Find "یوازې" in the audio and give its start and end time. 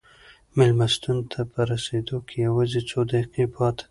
2.47-2.81